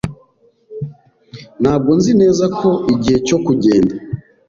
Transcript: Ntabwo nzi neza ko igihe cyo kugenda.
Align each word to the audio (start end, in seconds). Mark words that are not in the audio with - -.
Ntabwo 1.61 1.91
nzi 1.97 2.11
neza 2.21 2.45
ko 2.59 2.69
igihe 2.93 3.17
cyo 3.27 3.37
kugenda. 3.45 3.93